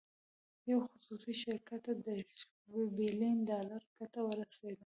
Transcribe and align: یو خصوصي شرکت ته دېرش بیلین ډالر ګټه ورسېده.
یو 0.71 0.79
خصوصي 0.91 1.33
شرکت 1.43 1.79
ته 1.85 1.91
دېرش 2.05 2.39
بیلین 2.97 3.37
ډالر 3.49 3.81
ګټه 3.97 4.21
ورسېده. 4.25 4.79